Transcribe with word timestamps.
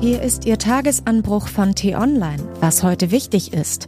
Hier 0.00 0.22
ist 0.22 0.46
Ihr 0.46 0.56
Tagesanbruch 0.56 1.46
von 1.46 1.74
T-Online, 1.74 2.42
was 2.58 2.82
heute 2.82 3.10
wichtig 3.10 3.52
ist. 3.52 3.86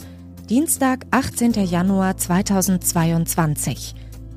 Dienstag, 0.51 1.07
18. 1.11 1.53
Januar 1.65 2.19
2022. 2.19 3.95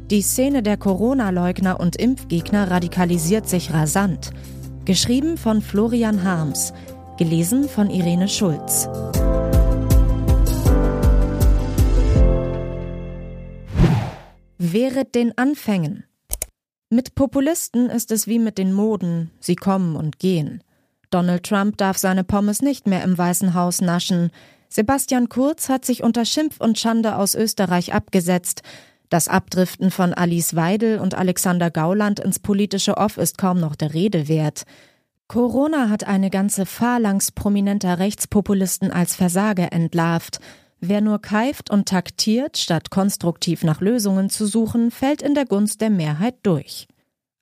Die 0.10 0.22
Szene 0.22 0.64
der 0.64 0.78
Corona-Leugner 0.78 1.78
und 1.82 1.98
Impfgegner 1.98 2.72
radikalisiert 2.72 3.50
sich 3.50 3.74
rasant. 3.74 4.32
Geschrieben 4.86 5.36
von 5.36 5.62
Florian 5.62 6.24
Harms. 6.24 6.72
Gelesen 7.18 7.68
von 7.68 7.90
Irene 7.90 8.30
Schulz. 8.30 8.88
Wehret 14.58 15.14
den 15.14 15.38
Anfängen. 15.38 16.06
Mit 16.90 17.16
Populisten 17.16 17.90
ist 17.90 18.12
es 18.12 18.28
wie 18.28 18.40
mit 18.40 18.58
den 18.58 18.72
Moden, 18.72 19.32
sie 19.42 19.58
kommen 19.58 19.98
und 19.98 20.20
gehen. 20.20 20.62
Donald 21.16 21.44
Trump 21.44 21.78
darf 21.78 21.98
seine 21.98 22.26
Pommes 22.26 22.62
nicht 22.62 22.88
mehr 22.88 23.02
im 23.02 23.18
Weißen 23.18 23.54
Haus 23.54 23.80
naschen. 23.80 24.32
Sebastian 24.68 25.30
Kurz 25.30 25.70
hat 25.70 25.86
sich 25.86 26.04
unter 26.04 26.26
Schimpf 26.26 26.60
und 26.60 26.78
Schande 26.78 27.16
aus 27.16 27.36
Österreich 27.36 27.94
abgesetzt. 27.94 28.64
Das 29.08 29.30
Abdriften 29.30 29.92
von 29.92 30.14
Alice 30.14 30.58
Weidel 30.58 31.00
und 31.00 31.16
Alexander 31.16 31.72
Gauland 31.72 32.20
ins 32.20 32.40
politische 32.40 32.98
Off 32.98 33.16
ist 33.16 33.38
kaum 33.38 33.62
noch 33.62 33.78
der 33.78 33.94
Rede 33.94 34.28
wert. 34.28 34.64
Corona 35.30 35.88
hat 35.88 36.04
eine 36.04 36.30
ganze 36.30 36.66
Phalanx 36.66 37.32
prominenter 37.32 37.98
Rechtspopulisten 37.98 38.92
als 38.92 39.16
Versager 39.16 39.72
entlarvt. 39.72 40.42
Wer 40.82 41.00
nur 41.00 41.22
keift 41.22 41.70
und 41.70 41.88
taktiert, 41.88 42.58
statt 42.58 42.90
konstruktiv 42.90 43.64
nach 43.64 43.80
Lösungen 43.80 44.30
zu 44.30 44.48
suchen, 44.48 44.92
fällt 44.92 45.22
in 45.22 45.34
der 45.34 45.46
Gunst 45.46 45.80
der 45.80 45.92
Mehrheit 45.92 46.36
durch. 46.44 46.90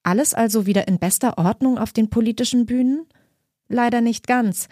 Alles 0.04 0.36
also 0.36 0.68
wieder 0.68 0.88
in 0.88 1.00
bester 1.00 1.40
Ordnung 1.40 1.80
auf 1.80 1.92
den 1.92 2.12
politischen 2.12 2.68
Bühnen? 2.68 3.08
Leider 3.74 4.02
nicht 4.02 4.28
ganz. 4.28 4.68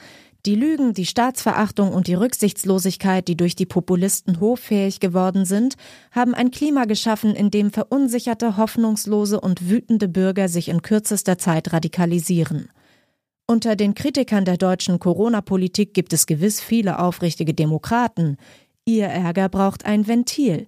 Die 0.45 0.53
Lügen, 0.53 0.93
die 0.93 1.07
Staatsverachtung 1.07 1.91
und 1.91 2.05
die 2.05 2.13
Rücksichtslosigkeit, 2.13 3.27
die 3.27 3.35
durch 3.35 3.55
die 3.55 3.65
Populisten 3.65 4.39
hoffähig 4.39 4.99
geworden 4.99 5.43
sind, 5.43 5.75
haben 6.11 6.35
ein 6.35 6.51
Klima 6.51 6.85
geschaffen, 6.85 7.35
in 7.35 7.49
dem 7.49 7.71
verunsicherte, 7.71 8.57
hoffnungslose 8.57 9.41
und 9.41 9.69
wütende 9.69 10.07
Bürger 10.07 10.47
sich 10.49 10.69
in 10.69 10.83
kürzester 10.83 11.39
Zeit 11.39 11.73
radikalisieren. 11.73 12.69
Unter 13.47 13.75
den 13.75 13.95
Kritikern 13.95 14.45
der 14.45 14.57
deutschen 14.57 14.99
Corona-Politik 14.99 15.95
gibt 15.95 16.13
es 16.13 16.27
gewiss 16.27 16.61
viele 16.61 16.99
aufrichtige 16.99 17.55
Demokraten. 17.55 18.37
Ihr 18.85 19.07
Ärger 19.07 19.49
braucht 19.49 19.85
ein 19.85 20.07
Ventil. 20.07 20.67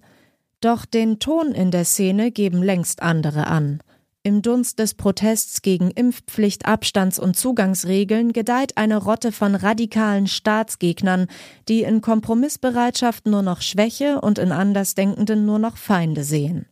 Doch 0.60 0.86
den 0.86 1.20
Ton 1.20 1.52
in 1.52 1.70
der 1.70 1.84
Szene 1.84 2.32
geben 2.32 2.64
längst 2.64 3.00
andere 3.00 3.46
an. 3.46 3.80
Im 4.26 4.40
Dunst 4.40 4.78
des 4.78 4.94
Protests 4.94 5.60
gegen 5.60 5.90
Impfpflicht, 5.90 6.64
Abstands- 6.64 7.18
und 7.18 7.36
Zugangsregeln 7.36 8.32
gedeiht 8.32 8.78
eine 8.78 8.96
Rotte 8.96 9.32
von 9.32 9.54
radikalen 9.54 10.28
Staatsgegnern, 10.28 11.26
die 11.68 11.82
in 11.82 12.00
Kompromissbereitschaft 12.00 13.26
nur 13.26 13.42
noch 13.42 13.60
Schwäche 13.60 14.22
und 14.22 14.38
in 14.38 14.50
Andersdenkenden 14.50 15.44
nur 15.44 15.58
noch 15.58 15.76
Feinde 15.76 16.24
sehen. 16.24 16.64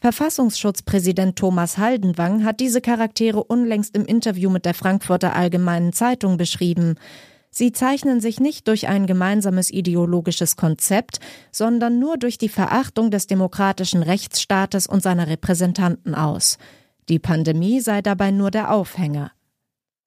Verfassungsschutzpräsident 0.00 1.38
Thomas 1.38 1.78
Haldenwang 1.78 2.44
hat 2.44 2.58
diese 2.58 2.80
Charaktere 2.80 3.44
unlängst 3.44 3.94
im 3.94 4.04
Interview 4.04 4.50
mit 4.50 4.64
der 4.64 4.74
Frankfurter 4.74 5.36
Allgemeinen 5.36 5.92
Zeitung 5.92 6.36
beschrieben. 6.36 6.96
Sie 7.54 7.70
zeichnen 7.70 8.20
sich 8.20 8.40
nicht 8.40 8.66
durch 8.66 8.88
ein 8.88 9.06
gemeinsames 9.06 9.70
ideologisches 9.70 10.56
Konzept, 10.56 11.20
sondern 11.50 11.98
nur 11.98 12.16
durch 12.16 12.38
die 12.38 12.48
Verachtung 12.48 13.10
des 13.10 13.26
demokratischen 13.26 14.02
Rechtsstaates 14.02 14.86
und 14.86 15.02
seiner 15.02 15.28
Repräsentanten 15.28 16.14
aus. 16.14 16.56
Die 17.10 17.18
Pandemie 17.18 17.80
sei 17.80 18.00
dabei 18.00 18.30
nur 18.30 18.50
der 18.50 18.72
Aufhänger. 18.72 19.32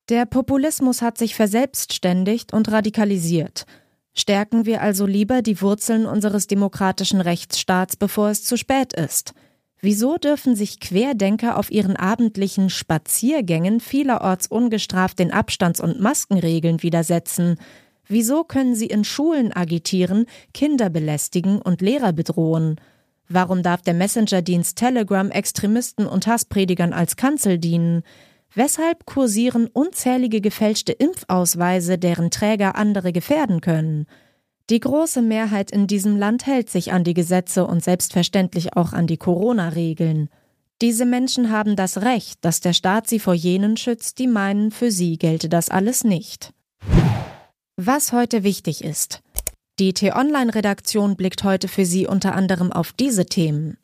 Der 0.09 0.25
Populismus 0.25 1.03
hat 1.03 1.19
sich 1.19 1.35
verselbstständigt 1.35 2.51
und 2.51 2.71
radikalisiert. 2.71 3.65
Stärken 4.13 4.65
wir 4.65 4.81
also 4.81 5.05
lieber 5.05 5.43
die 5.43 5.61
Wurzeln 5.61 6.07
unseres 6.07 6.47
demokratischen 6.47 7.21
Rechtsstaats, 7.21 7.95
bevor 7.95 8.29
es 8.29 8.43
zu 8.43 8.57
spät 8.57 8.93
ist. 8.93 9.33
Wieso 9.81 10.17
dürfen 10.17 10.55
sich 10.55 10.79
Querdenker 10.79 11.57
auf 11.57 11.69
ihren 11.69 11.95
abendlichen 11.95 12.69
Spaziergängen 12.69 13.79
vielerorts 13.79 14.47
ungestraft 14.47 15.19
den 15.19 15.31
Abstands- 15.31 15.81
und 15.81 15.99
Maskenregeln 15.99 16.81
widersetzen? 16.81 17.57
Wieso 18.07 18.43
können 18.43 18.75
sie 18.75 18.87
in 18.87 19.03
Schulen 19.03 19.51
agitieren, 19.51 20.25
Kinder 20.53 20.89
belästigen 20.89 21.61
und 21.61 21.81
Lehrer 21.81 22.13
bedrohen? 22.13 22.79
Warum 23.27 23.63
darf 23.63 23.81
der 23.81 23.95
Messenger-Dienst 23.95 24.77
Telegram 24.77 25.31
Extremisten 25.31 26.05
und 26.05 26.27
Hasspredigern 26.27 26.93
als 26.93 27.15
Kanzel 27.15 27.57
dienen? 27.57 28.03
Weshalb 28.53 29.05
kursieren 29.05 29.67
unzählige 29.67 30.39
gefälschte 30.39 30.93
Impfausweise, 30.93 31.97
deren 31.97 32.31
Träger 32.31 32.75
andere 32.75 33.11
gefährden 33.11 33.61
können? 33.61 34.05
Die 34.71 34.79
große 34.79 35.21
Mehrheit 35.21 35.69
in 35.69 35.85
diesem 35.85 36.17
Land 36.17 36.47
hält 36.47 36.71
sich 36.71 36.91
an 36.91 37.03
die 37.03 37.13
Gesetze 37.13 37.67
und 37.67 37.83
selbstverständlich 37.83 38.75
auch 38.75 38.93
an 38.93 39.05
die 39.05 39.17
Corona-Regeln. 39.17 40.29
Diese 40.81 41.05
Menschen 41.05 41.51
haben 41.51 41.75
das 41.75 42.01
Recht, 42.01 42.43
dass 42.43 42.61
der 42.61 42.73
Staat 42.73 43.07
sie 43.07 43.19
vor 43.19 43.35
jenen 43.35 43.77
schützt, 43.77 44.17
die 44.17 44.27
meinen, 44.27 44.71
für 44.71 44.89
sie 44.89 45.17
gelte 45.17 45.49
das 45.49 45.69
alles 45.69 46.03
nicht. 46.03 46.51
Was 47.77 48.11
heute 48.11 48.43
wichtig 48.43 48.83
ist. 48.83 49.21
Die 49.77 49.93
T-Online-Redaktion 49.93 51.15
blickt 51.15 51.43
heute 51.43 51.67
für 51.67 51.85
Sie 51.85 52.07
unter 52.07 52.33
anderem 52.33 52.71
auf 52.71 52.93
diese 52.93 53.25
Themen. 53.25 53.77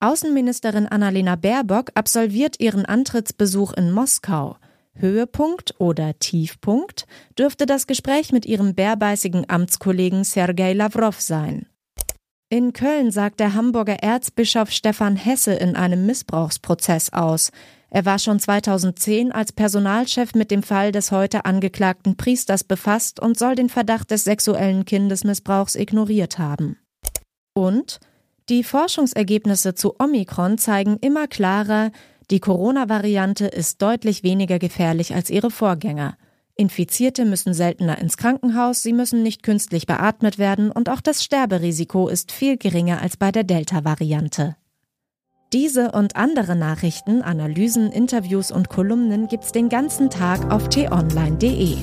Außenministerin 0.00 0.86
Annalena 0.86 1.36
Baerbock 1.36 1.90
absolviert 1.94 2.58
ihren 2.58 2.86
Antrittsbesuch 2.86 3.74
in 3.74 3.92
Moskau. 3.92 4.56
Höhepunkt 4.94 5.74
oder 5.78 6.18
Tiefpunkt 6.18 7.06
dürfte 7.38 7.66
das 7.66 7.86
Gespräch 7.86 8.32
mit 8.32 8.46
ihrem 8.46 8.74
bärbeißigen 8.74 9.48
Amtskollegen 9.48 10.24
Sergei 10.24 10.72
Lavrov 10.72 11.20
sein. 11.20 11.66
In 12.48 12.72
Köln 12.72 13.12
sagt 13.12 13.38
der 13.38 13.54
Hamburger 13.54 14.02
Erzbischof 14.02 14.70
Stefan 14.70 15.14
Hesse 15.14 15.54
in 15.54 15.76
einem 15.76 16.04
Missbrauchsprozess 16.06 17.12
aus. 17.12 17.52
Er 17.90 18.04
war 18.04 18.18
schon 18.18 18.40
2010 18.40 19.30
als 19.30 19.52
Personalchef 19.52 20.34
mit 20.34 20.50
dem 20.50 20.64
Fall 20.64 20.90
des 20.90 21.12
heute 21.12 21.44
angeklagten 21.44 22.16
Priesters 22.16 22.64
befasst 22.64 23.20
und 23.20 23.38
soll 23.38 23.54
den 23.54 23.68
Verdacht 23.68 24.10
des 24.10 24.24
sexuellen 24.24 24.84
Kindesmissbrauchs 24.84 25.76
ignoriert 25.76 26.38
haben. 26.38 26.76
Und 27.54 28.00
die 28.48 28.64
Forschungsergebnisse 28.64 29.74
zu 29.74 29.94
Omikron 30.00 30.58
zeigen 30.58 30.96
immer 31.00 31.28
klarer, 31.28 31.92
die 32.30 32.40
Corona-Variante 32.40 33.46
ist 33.46 33.82
deutlich 33.82 34.22
weniger 34.22 34.58
gefährlich 34.58 35.14
als 35.14 35.30
ihre 35.30 35.50
Vorgänger. 35.50 36.16
Infizierte 36.54 37.24
müssen 37.24 37.54
seltener 37.54 37.98
ins 37.98 38.16
Krankenhaus, 38.16 38.82
sie 38.82 38.92
müssen 38.92 39.22
nicht 39.22 39.42
künstlich 39.42 39.86
beatmet 39.86 40.38
werden 40.38 40.70
und 40.70 40.88
auch 40.90 41.00
das 41.00 41.24
Sterberisiko 41.24 42.08
ist 42.08 42.32
viel 42.32 42.56
geringer 42.56 43.00
als 43.00 43.16
bei 43.16 43.32
der 43.32 43.44
Delta-Variante. 43.44 44.56
Diese 45.52 45.90
und 45.90 46.14
andere 46.14 46.54
Nachrichten, 46.54 47.22
Analysen, 47.22 47.90
Interviews 47.90 48.52
und 48.52 48.68
Kolumnen 48.68 49.26
gibt's 49.26 49.50
den 49.50 49.68
ganzen 49.68 50.10
Tag 50.10 50.52
auf 50.52 50.68
t-online.de. 50.68 51.76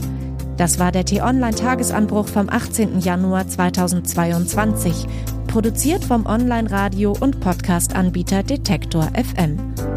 Das 0.56 0.80
war 0.80 0.92
der 0.92 1.06
T-Online-Tagesanbruch 1.06 2.28
vom 2.28 2.50
18. 2.50 3.00
Januar 3.00 3.48
2022, 3.48 5.06
produziert 5.48 6.06
vom 6.06 6.26
Online-Radio- 6.26 7.18
und 7.20 7.42
Podcast-Anbieter 7.42 8.44
Detektor 8.44 9.12
FM. 9.14 9.97